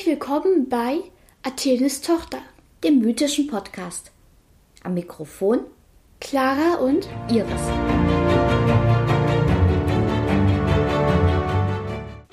[0.00, 1.00] Herzlich willkommen bei
[1.42, 2.38] Athenes Tochter,
[2.82, 4.12] dem mythischen Podcast.
[4.82, 5.66] Am Mikrofon
[6.20, 7.60] Clara und Iris.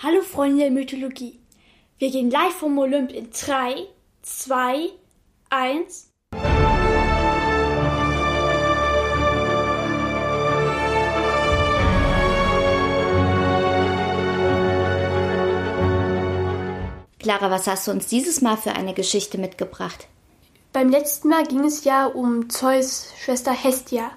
[0.02, 1.42] Hallo Freunde der Mythologie.
[1.98, 3.86] Wir gehen live vom Olymp in 3,
[4.22, 4.90] 2,
[5.50, 6.07] 1.
[17.28, 20.08] Clara, was hast du uns dieses Mal für eine Geschichte mitgebracht?
[20.72, 24.12] Beim letzten Mal ging es ja um Zeus Schwester Hestia.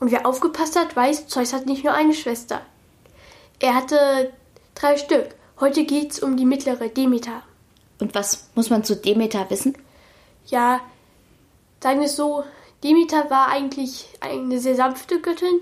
[0.00, 2.62] Und wer aufgepasst hat, weiß, Zeus hat nicht nur eine Schwester.
[3.60, 4.32] Er hatte
[4.74, 5.34] drei Stück.
[5.60, 7.42] Heute geht es um die mittlere, Demeter.
[8.00, 9.76] Und was muss man zu Demeter wissen?
[10.46, 10.80] Ja,
[11.82, 12.42] sagen wir es so,
[12.82, 15.60] Demeter war eigentlich eine sehr sanfte Göttin,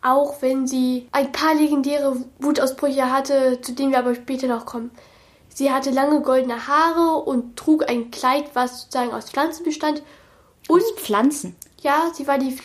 [0.00, 4.90] auch wenn sie ein paar legendäre Wutausbrüche hatte, zu denen wir aber später noch kommen.
[5.54, 10.02] Sie hatte lange goldene Haare und trug ein Kleid, was sozusagen aus Pflanzen bestand.
[10.68, 11.54] Und aus Pflanzen?
[11.80, 12.58] Ja, sie war die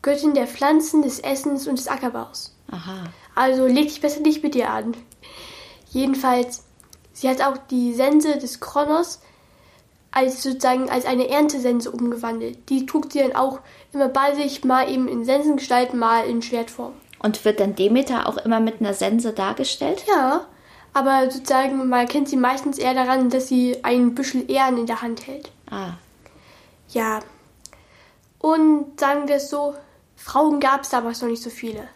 [0.00, 2.56] Göttin der Pflanzen, des Essens und des Ackerbaus.
[2.70, 3.04] Aha.
[3.34, 4.96] Also leg dich besser nicht mit ihr an.
[5.90, 6.64] Jedenfalls,
[7.12, 9.20] sie hat auch die Sense des Kronos
[10.10, 12.70] als sozusagen als eine Erntesense umgewandelt.
[12.70, 13.60] Die trug sie dann auch
[13.92, 16.94] immer bei sich, mal eben in Sensengestalt, mal in Schwertform.
[17.18, 20.04] Und wird dann Demeter auch immer mit einer Sense dargestellt?
[20.08, 20.46] Ja,
[20.92, 25.02] aber sozusagen, man kennt sie meistens eher daran, dass sie ein Büschel Ehren in der
[25.02, 25.50] Hand hält.
[25.70, 25.94] Ah.
[26.88, 27.20] Ja.
[28.38, 29.74] Und sagen wir es so,
[30.16, 31.88] Frauen gab es damals noch nicht so viele.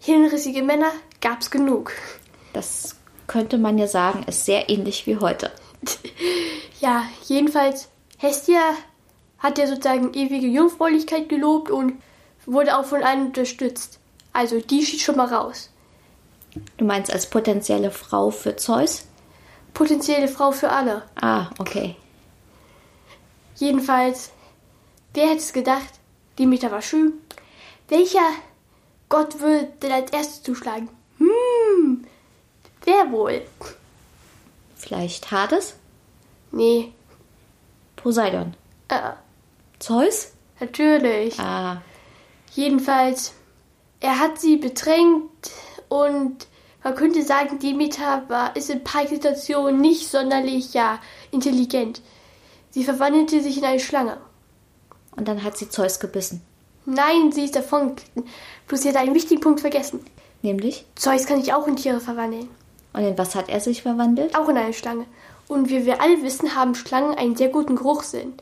[0.00, 1.92] Hirnrissige Männer gab es genug.
[2.52, 2.96] Das
[3.26, 5.50] könnte man ja sagen, ist sehr ähnlich wie heute.
[6.80, 8.60] ja, jedenfalls, Hestia
[9.38, 12.00] hat ja sozusagen ewige Jungfräulichkeit gelobt und
[12.46, 13.98] wurde auch von allen unterstützt.
[14.32, 15.70] Also die schied schon mal raus.
[16.76, 19.04] Du meinst als potenzielle Frau für Zeus?
[19.74, 21.02] Potenzielle Frau für alle.
[21.20, 21.96] Ah, okay.
[23.56, 24.30] Jedenfalls,
[25.14, 25.88] wer hätte es gedacht?
[26.38, 27.12] Demeter war schön.
[27.88, 28.30] Welcher
[29.08, 30.88] Gott würde denn als erstes zuschlagen?
[31.18, 32.04] Hm,
[32.84, 33.42] wer wohl?
[34.76, 35.74] Vielleicht Hades?
[36.52, 36.92] Nee.
[37.96, 38.54] Poseidon?
[38.88, 39.12] Äh.
[39.78, 40.32] Zeus?
[40.60, 41.38] Natürlich.
[41.38, 41.82] Ah.
[42.52, 43.34] Jedenfalls,
[44.00, 45.50] er hat sie bedrängt,
[45.88, 46.47] und
[46.82, 51.00] man könnte sagen, Demeter war, ist in ein paar Situationen nicht sonderlich ja,
[51.30, 52.00] intelligent.
[52.70, 54.18] Sie verwandelte sich in eine Schlange.
[55.16, 56.42] Und dann hat sie Zeus gebissen.
[56.86, 57.96] Nein, sie ist davon.
[58.68, 60.04] Bloß sie hat einen wichtigen Punkt vergessen.
[60.42, 60.86] Nämlich?
[60.94, 62.48] Zeus kann sich auch in Tiere verwandeln.
[62.92, 64.36] Und in was hat er sich verwandelt?
[64.36, 65.06] Auch in eine Schlange.
[65.48, 68.34] Und wie wir alle wissen, haben Schlangen einen sehr guten Geruchssinn.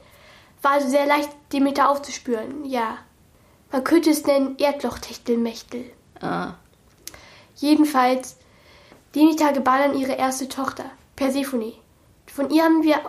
[0.63, 2.99] War also sehr leicht, Demeter aufzuspüren, ja.
[3.73, 5.85] Man könnte es nennen Erdlochtechtelmechtel.
[6.21, 6.55] Ah.
[7.57, 8.37] Jedenfalls,
[9.15, 10.85] Demeter gebar dann ihre erste Tochter,
[11.17, 11.73] Persephone.
[12.27, 13.01] Von ihr haben wir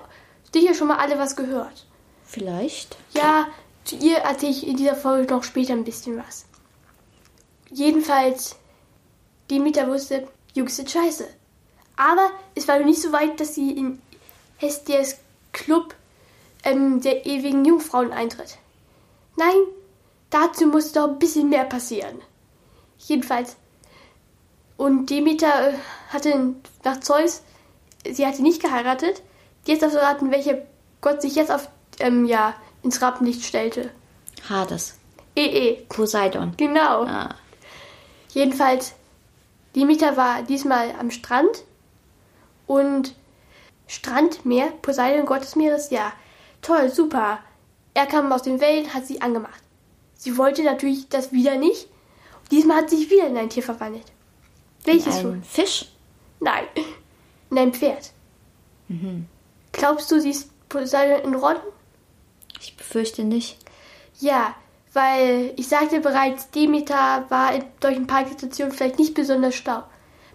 [0.53, 1.85] sicher schon mal alle was gehört.
[2.23, 2.97] Vielleicht.
[3.13, 3.47] Ja,
[3.83, 6.45] zu ihr erzähle ich in dieser Folge noch später ein bisschen was.
[7.69, 8.55] Jedenfalls,
[9.51, 11.27] Demeter wusste, Jungs sind scheiße.
[11.97, 14.01] Aber es war noch nicht so weit, dass sie in
[14.57, 15.17] Hestias
[15.51, 15.93] Club
[16.63, 18.57] ähm, der ewigen Jungfrauen eintritt.
[19.35, 19.55] Nein,
[20.29, 22.21] dazu muss doch ein bisschen mehr passieren.
[22.97, 23.55] Jedenfalls,
[24.77, 25.73] und Demeter äh,
[26.09, 27.41] hatte nach Zeus,
[28.09, 29.21] sie hatte nicht geheiratet.
[29.65, 30.61] Jetzt darfst du raten, welcher
[31.01, 33.91] Gott sich jetzt auf, ähm, ja, ins Rampenlicht stellte.
[34.47, 34.97] Hades.
[35.35, 35.85] Eh, eh.
[35.89, 36.53] Poseidon.
[36.57, 37.03] Genau.
[37.03, 37.35] Ah.
[38.29, 38.93] Jedenfalls,
[39.75, 41.63] Demeter war diesmal am Strand
[42.65, 43.15] und
[43.87, 46.13] Strandmeer, Poseidon, Gott des Meeres, ja,
[46.61, 47.39] toll, super.
[47.93, 49.61] Er kam aus den Wellen, hat sie angemacht.
[50.15, 51.87] Sie wollte natürlich das wieder nicht.
[52.51, 54.05] Diesmal hat sie sich wieder in ein Tier verwandelt.
[54.87, 55.41] Welches ein wohl?
[55.43, 55.85] Fisch?
[56.39, 56.63] Nein.
[57.51, 58.11] In ein Pferd.
[58.87, 59.27] Mhm.
[59.71, 61.61] Glaubst du, sie ist Poseidon in Rodden?
[62.61, 63.57] Ich befürchte nicht.
[64.19, 64.55] Ja,
[64.93, 69.83] weil ich sagte bereits, Demeter war in solchen Parksituationen vielleicht nicht besonders stau.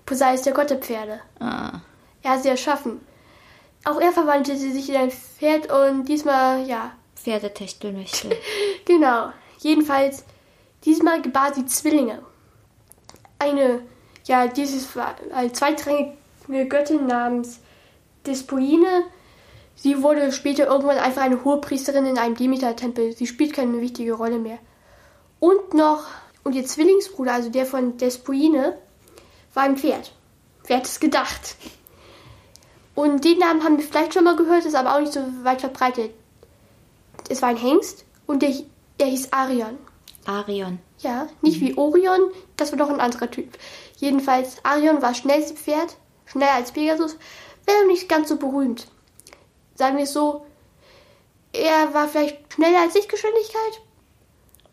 [0.06, 1.20] Poseidon ist der Gott der Pferde.
[1.40, 1.80] Ah.
[2.22, 3.00] Er hat sie erschaffen.
[3.84, 6.92] Auch er verwandelte sich in ein Pferd und diesmal, ja.
[7.16, 8.36] Pferdetechtelmechtel.
[8.84, 9.32] genau.
[9.58, 10.24] Jedenfalls,
[10.84, 12.22] diesmal gebar sie Zwillinge.
[13.38, 13.82] Eine
[14.24, 17.58] ja, dieses war eine zweitrangige Göttin namens
[18.26, 19.04] Despoine.
[19.74, 23.16] Sie wurde später irgendwann einfach eine hohe Priesterin in einem Demeter-Tempel.
[23.16, 24.58] Sie spielt keine wichtige Rolle mehr.
[25.40, 26.04] Und noch,
[26.44, 28.78] und ihr Zwillingsbruder, also der von Despoine,
[29.54, 30.12] war ein Pferd.
[30.66, 31.56] Wer hätte es gedacht?
[32.94, 35.60] Und den Namen haben wir vielleicht schon mal gehört, ist aber auch nicht so weit
[35.60, 36.12] verbreitet.
[37.28, 38.52] Es war ein Hengst und der,
[39.00, 39.78] der hieß Arion.
[40.26, 40.78] Arion.
[40.98, 41.66] Ja, nicht mhm.
[41.66, 43.58] wie Orion, das war doch ein anderer Typ.
[43.96, 45.96] Jedenfalls, Arion war das schnellste Pferd,
[46.26, 47.16] schneller als Pegasus,
[47.66, 48.88] wenn auch nicht ganz so berühmt.
[49.74, 50.46] Sagen wir es so,
[51.52, 53.80] er war vielleicht schneller als Lichtgeschwindigkeit.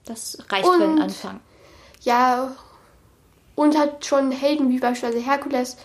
[0.06, 1.40] Das reicht für den Anfang.
[2.02, 2.56] Ja,
[3.56, 5.78] und hat schon Helden wie beispielsweise Herkules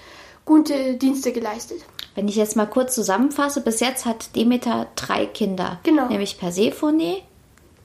[0.45, 1.85] gute Dienste geleistet.
[2.15, 5.81] Wenn ich jetzt mal kurz zusammenfasse, bis jetzt hat Demeter drei Kinder.
[5.83, 6.07] Genau.
[6.09, 7.23] Nämlich Persephone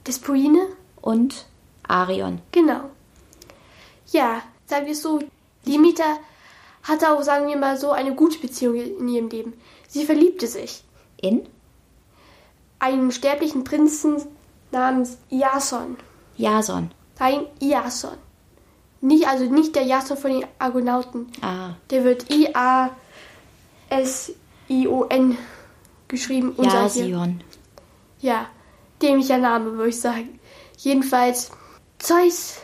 [0.06, 0.68] Despoine,
[1.02, 1.46] und
[1.90, 2.42] Arion.
[2.52, 2.82] genau.
[4.12, 5.20] Ja, sagen wir es so,
[5.68, 6.18] Demeter
[6.84, 9.54] hatte auch, sagen wir mal so, eine gute Beziehung in ihrem Leben.
[9.88, 10.84] Sie verliebte sich.
[11.22, 11.46] In
[12.80, 14.16] Einen sterblichen Prinzen
[14.72, 15.98] namens Iason.
[16.38, 16.90] Jason.
[17.20, 18.18] Nein, Iason.
[19.02, 21.28] Nicht, also nicht der Jason von den Argonauten.
[21.42, 22.26] Ah, Der wird
[23.90, 25.38] I-A-S-I-O-N
[26.08, 26.56] geschrieben.
[26.58, 27.42] Jasion.
[28.22, 28.48] Ja,
[29.02, 30.40] dämlicher Name, würde ich sagen.
[30.78, 31.52] Jedenfalls,
[32.00, 32.58] Zeus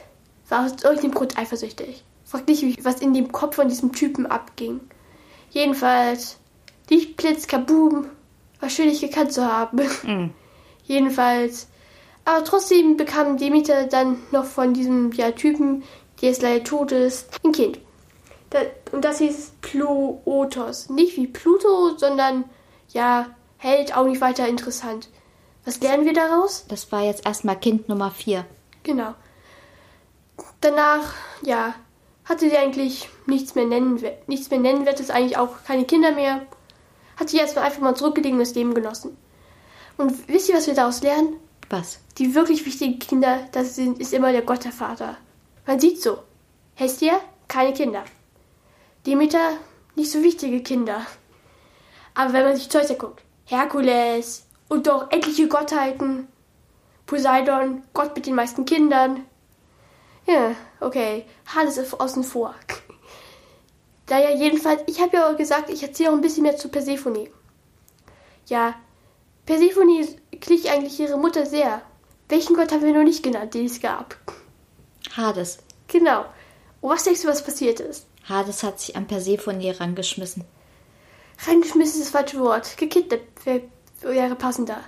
[0.50, 2.04] war aus irgendeinem Grund eifersüchtig.
[2.26, 4.82] Fragt nicht, was in dem Kopf von diesem Typen abging.
[5.52, 6.38] Jedenfalls,
[6.90, 8.08] Lichtblitz, Kaboom,
[8.60, 9.82] war schön, dich gekannt zu haben.
[10.04, 10.34] Mhm.
[10.88, 11.68] Jedenfalls,
[12.26, 15.84] aber trotzdem bekam Demeter dann noch von diesem ja, Typen,
[16.22, 17.80] der jetzt leider tot ist, ein Kind.
[18.52, 18.60] Da,
[18.92, 20.90] und das hieß Plotos.
[20.90, 22.46] Nicht wie Pluto, sondern
[22.90, 23.28] ja,
[23.58, 25.10] Held, auch nicht weiter interessant.
[25.66, 26.66] Was lernen wir daraus?
[26.68, 28.46] Das war jetzt erstmal Kind Nummer vier.
[28.84, 29.16] Genau.
[30.62, 31.14] Danach,
[31.44, 31.76] ja,
[32.26, 36.46] hatte sie eigentlich nichts mehr nennen, nichts mehr nennenwertes, eigentlich auch keine Kinder mehr.
[37.18, 39.16] Hat sich erstmal einfach mal zurückgelegen und das Leben genossen.
[39.98, 41.36] Und wisst ihr, was wir daraus lernen?
[41.70, 42.00] Was?
[42.18, 45.18] Die wirklich wichtigen Kinder, das sind, ist immer der Gott der Vater.
[45.66, 46.20] Man sieht so.
[46.76, 48.04] Hestia, keine Kinder.
[49.06, 49.52] Demeter,
[49.96, 51.06] nicht so wichtige Kinder.
[52.14, 56.28] Aber wenn man sich Zeus anguckt, Herkules und doch etliche Gottheiten,
[57.06, 59.26] Poseidon, Gott mit den meisten Kindern.
[60.28, 62.54] Ja, okay, Hades ist außen vor.
[64.08, 67.28] Naja, jedenfalls, ich habe ja gesagt, ich erzähle auch ein bisschen mehr zu Persephone.
[68.46, 68.76] Ja,
[69.48, 71.82] Persephone glich eigentlich ihre Mutter sehr.
[72.30, 74.16] Welchen Gott haben wir noch nicht genannt, den es gab?
[75.18, 75.58] Hades.
[75.88, 76.26] Genau.
[76.82, 78.06] Und was denkst du, was passiert ist?
[78.30, 80.44] Hades hat sich an Persephone rangeschmissen.
[81.48, 82.78] Reingeschmissen ist das falsche Wort.
[82.78, 83.62] Gekidnappt wär-
[84.02, 84.82] wäre passender.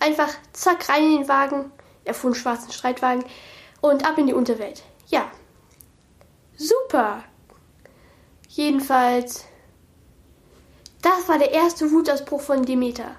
[0.00, 1.70] Einfach zack rein in den Wagen.
[2.06, 3.24] Er fuhr einen schwarzen Streitwagen.
[3.82, 4.82] Und ab in die Unterwelt.
[5.08, 5.30] Ja.
[6.56, 7.24] Super.
[8.48, 9.44] Jedenfalls.
[11.02, 13.16] Das war der erste Wutausbruch von Demeter.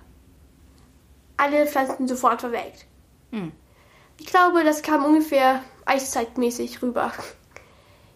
[1.38, 2.86] Alle Pflanzen sofort verwelkt.
[3.32, 3.52] Hm.
[4.20, 7.12] Ich glaube, das kam ungefähr eiszeitmäßig rüber.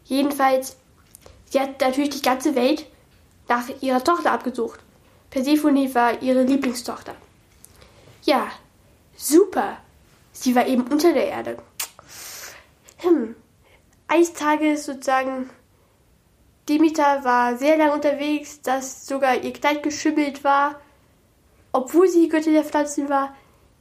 [0.06, 0.78] Jedenfalls,
[1.50, 2.86] sie hat natürlich die ganze Welt
[3.50, 4.80] nach ihrer Tochter abgesucht.
[5.30, 7.16] Persephone war ihre Lieblingstochter.
[8.24, 8.48] Ja,
[9.18, 9.78] super.
[10.32, 11.58] Sie war eben unter der Erde.
[12.98, 13.36] Hm.
[14.08, 15.50] Eistage ist sozusagen.
[16.68, 20.82] Demeter war sehr lang unterwegs, dass sogar ihr Kleid geschimmelt war.
[21.72, 23.36] Obwohl sie Göttin der Pflanzen war,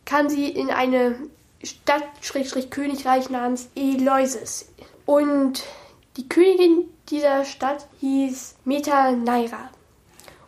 [0.04, 1.18] kam sie in eine
[1.62, 4.72] Stadt, Schrägstrich Königreich namens Eleusis.
[5.04, 5.64] Und
[6.16, 9.70] die Königin dieser Stadt hieß Metaneira.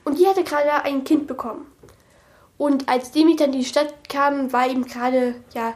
[0.05, 1.67] Und die hatte gerade ein Kind bekommen.
[2.57, 5.75] Und als Demeter in die Stadt kam, war eben gerade, ja,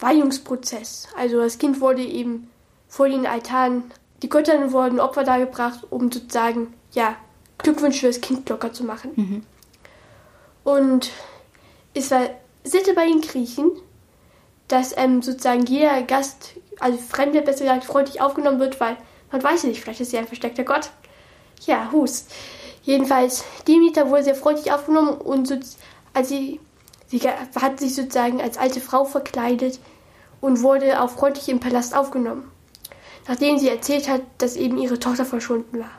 [0.00, 1.08] Weihungsprozess.
[1.16, 2.50] Also das Kind wurde eben
[2.88, 3.84] vor den Altaren,
[4.22, 7.16] die Götter wurden Opfer dargebracht, um sozusagen, ja,
[7.58, 9.10] Glückwünsche für das Kind locker zu machen.
[10.64, 11.10] Und
[11.94, 12.28] es war
[12.64, 13.70] Sitte bei den Griechen,
[14.68, 18.96] dass ähm, sozusagen jeder Gast, also Fremde besser gesagt, freundlich aufgenommen wird, weil
[19.30, 20.90] man weiß ja nicht, vielleicht ist sie ein versteckter Gott.
[21.64, 22.26] Ja, Hus.
[22.82, 25.56] Jedenfalls, Demeter wurde sehr freundlich aufgenommen und so,
[26.14, 26.60] als sie,
[27.08, 29.80] sie hat sich sozusagen als alte Frau verkleidet
[30.40, 32.50] und wurde auch freundlich im Palast aufgenommen.
[33.28, 35.90] Nachdem sie erzählt hat, dass eben ihre Tochter verschwunden war.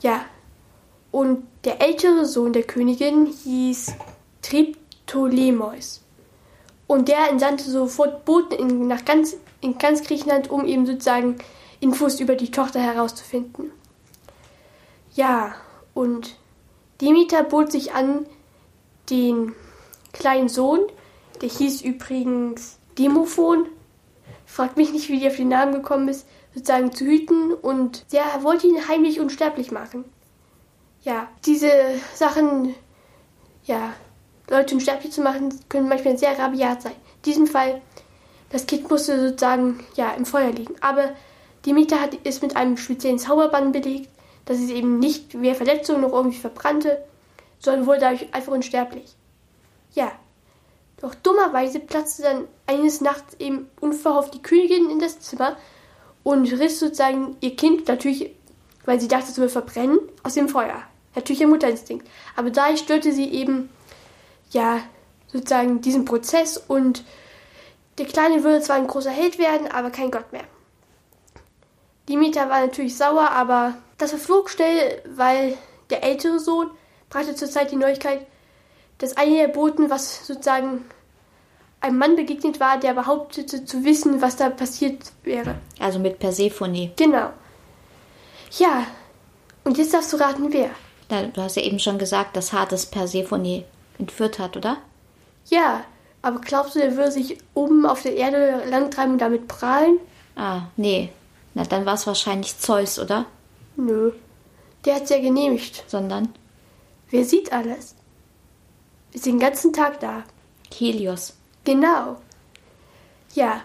[0.00, 0.24] Ja.
[1.10, 3.92] Und der ältere Sohn der Königin hieß
[4.40, 6.00] Triptolemus.
[6.86, 11.38] Und der entsandte sofort Boten in, nach ganz, in ganz Griechenland, um eben sozusagen
[11.80, 13.72] Infos über die Tochter herauszufinden.
[15.14, 15.54] Ja,
[15.94, 16.36] und
[17.00, 18.26] Demeter bot sich an,
[19.10, 19.54] den
[20.12, 20.80] kleinen Sohn,
[21.40, 23.66] der hieß übrigens Demophon,
[24.46, 28.42] fragt mich nicht, wie die auf den Namen gekommen ist, sozusagen zu hüten und der
[28.42, 30.04] wollte ihn heimlich unsterblich machen.
[31.02, 31.70] Ja, diese
[32.14, 32.74] Sachen,
[33.64, 33.92] ja,
[34.48, 36.92] Leute unsterblich zu machen, können manchmal sehr rabiat sein.
[36.92, 37.80] In diesem Fall,
[38.50, 40.74] das Kind musste sozusagen, ja, im Feuer liegen.
[40.80, 41.10] Aber
[41.66, 44.10] Demeter hat, ist mit einem speziellen Zauberbann belegt,
[44.44, 47.02] dass es eben nicht mehr Verletzungen noch irgendwie verbrannte,
[47.58, 49.16] sondern wurde dadurch einfach unsterblich.
[49.94, 50.12] Ja,
[51.02, 55.56] doch dummerweise platzte dann eines Nachts eben unverhofft die Königin in das Zimmer
[56.22, 58.30] und riss sozusagen ihr Kind, natürlich,
[58.84, 60.82] weil sie dachte, es würde verbrennen, aus dem Feuer.
[61.14, 62.08] Natürlicher Mutterinstinkt.
[62.36, 63.68] Aber da störte sie eben,
[64.50, 64.78] ja,
[65.26, 67.04] sozusagen diesen Prozess und
[67.98, 70.44] der Kleine würde zwar ein großer Held werden, aber kein Gott mehr.
[72.08, 75.58] Demeter war natürlich sauer, aber das verflog schnell, weil
[75.90, 76.70] der ältere Sohn
[77.10, 78.26] brachte zurzeit die Neuigkeit,
[79.02, 80.84] dass eine der Boten, was sozusagen
[81.80, 85.56] einem Mann begegnet war, der behauptete zu wissen, was da passiert wäre.
[85.80, 86.92] Also mit Persephone.
[86.96, 87.30] Genau.
[88.58, 88.86] Ja,
[89.64, 90.70] und jetzt darfst du raten, wer.
[91.10, 93.64] Na, du hast ja eben schon gesagt, dass Hades Persephone
[93.98, 94.76] entführt hat, oder?
[95.46, 95.82] Ja,
[96.22, 99.98] aber glaubst du, der würde sich oben auf der Erde langtreiben und damit prahlen?
[100.36, 101.10] Ah, nee.
[101.54, 103.26] Na, dann war es wahrscheinlich Zeus, oder?
[103.74, 104.12] Nö.
[104.84, 105.82] Der hat's ja genehmigt.
[105.88, 106.28] Sondern
[107.10, 107.96] Wer sieht alles?
[109.12, 110.24] Ist den ganzen Tag da.
[110.74, 111.34] Helios.
[111.64, 112.16] Genau.
[113.34, 113.62] Ja.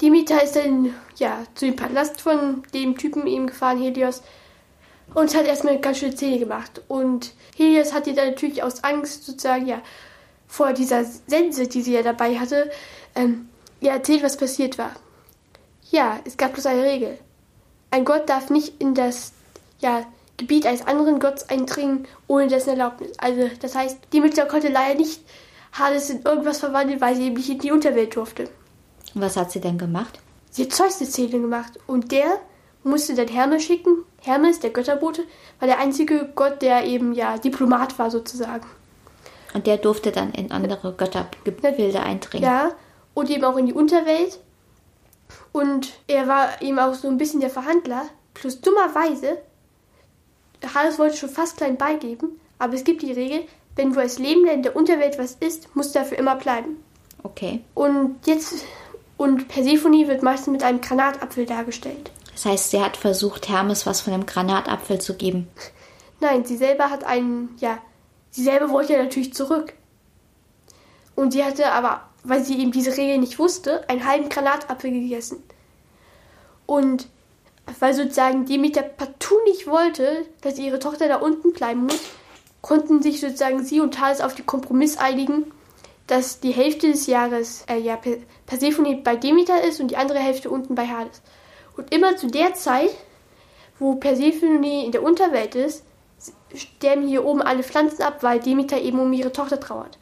[0.00, 4.22] Demeter ist dann ja zu dem Palast von dem Typen eben gefahren, Helios,
[5.14, 6.80] und hat erstmal ganz schöne Szene gemacht.
[6.88, 9.82] Und Helios hat ihr dann natürlich aus Angst sozusagen ja
[10.46, 12.70] vor dieser Sense, die sie ja dabei hatte,
[13.14, 13.48] ähm,
[13.80, 14.92] ihr erzählt, was passiert war.
[15.90, 17.18] Ja, es gab bloß eine Regel.
[17.90, 19.32] Ein Gott darf nicht in das
[19.80, 20.06] ja,
[20.40, 23.12] Gebiet eines anderen Gottes eindringen, ohne dessen Erlaubnis.
[23.18, 25.22] Also, das heißt, Demeter konnte leider nicht
[25.72, 28.48] Hades in irgendwas verwandeln, weil sie eben nicht in die Unterwelt durfte.
[29.14, 30.18] Was hat sie denn gemacht?
[30.50, 32.40] Sie hat Zeus eine Szene gemacht und der
[32.82, 34.04] musste dann Hermes schicken.
[34.22, 35.24] Hermes, der Götterbote,
[35.58, 38.66] war der einzige Gott, der eben ja Diplomat war sozusagen.
[39.52, 42.48] Und der durfte dann in andere Göttergebilde eindringen.
[42.48, 42.72] Ja,
[43.14, 44.40] und eben auch in die Unterwelt.
[45.52, 48.04] Und er war eben auch so ein bisschen der Verhandler.
[48.32, 49.38] Plus dummerweise,
[50.74, 53.44] Hades wollte schon fast klein beigeben, aber es gibt die Regel,
[53.76, 56.82] wenn du als Lebender in der Unterwelt was isst, musst du dafür immer bleiben.
[57.22, 57.60] Okay.
[57.74, 58.64] Und jetzt,
[59.16, 62.10] und Persephone wird meistens mit einem Granatapfel dargestellt.
[62.32, 65.48] Das heißt, sie hat versucht, Hermes was von einem Granatapfel zu geben.
[66.20, 67.78] Nein, sie selber hat einen, ja,
[68.30, 69.74] sie selber wollte ja natürlich zurück.
[71.16, 75.42] Und sie hatte aber, weil sie eben diese Regel nicht wusste, einen halben Granatapfel gegessen.
[76.66, 77.08] Und
[77.78, 82.00] weil sozusagen Demeter partout nicht wollte, dass ihre Tochter da unten bleiben muss,
[82.62, 85.52] konnten sich sozusagen sie und Thales auf den Kompromiss einigen,
[86.06, 87.98] dass die Hälfte des Jahres äh, ja,
[88.46, 91.22] Persephone bei Demeter ist und die andere Hälfte unten bei Hades.
[91.76, 92.90] Und immer zu der Zeit,
[93.78, 95.84] wo Persephone in der Unterwelt ist,
[96.54, 99.98] sterben hier oben alle Pflanzen ab, weil Demeter eben um ihre Tochter trauert.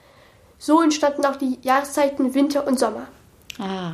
[0.59, 3.07] So entstanden auch die Jahreszeiten Winter und Sommer.
[3.59, 3.93] Ah,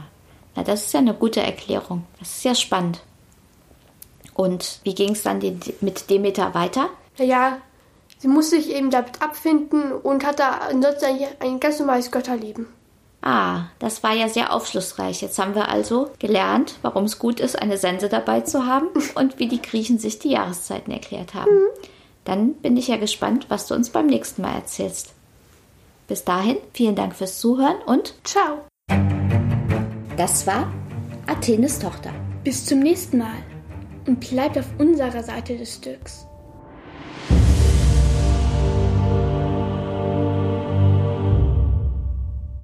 [0.54, 2.04] na das ist ja eine gute Erklärung.
[2.19, 3.02] Das ist ja spannend.
[4.35, 6.91] Und wie ging es dann die, mit Demeter weiter?
[7.19, 7.59] Naja,
[8.19, 12.67] sie musste sich eben damit abfinden und hatte ansonsten ein, ein ganz normales Götterleben.
[13.23, 15.23] Ah, das war ja sehr aufschlussreich.
[15.23, 19.38] Jetzt haben wir also gelernt, warum es gut ist, eine Sense dabei zu haben und
[19.38, 21.50] wie die Griechen sich die Jahreszeiten erklärt haben.
[21.50, 21.69] Mhm.
[22.25, 25.14] Dann bin ich ja gespannt, was du uns beim nächsten Mal erzählst.
[26.07, 28.67] Bis dahin, vielen Dank fürs Zuhören und ciao.
[30.17, 30.71] Das war
[31.26, 32.11] Athenes Tochter.
[32.45, 33.43] Bis zum nächsten Mal
[34.06, 36.26] und bleibt auf unserer Seite des Stücks.